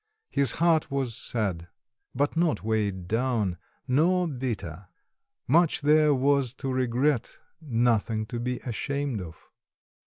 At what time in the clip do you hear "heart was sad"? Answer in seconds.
0.53-1.67